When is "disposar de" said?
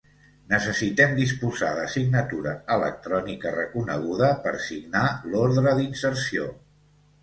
1.19-1.83